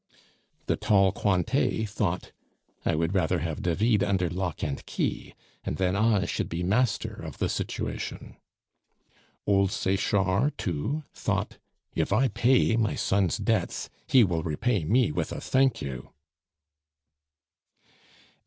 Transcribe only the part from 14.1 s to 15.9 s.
will repay me with a 'Thank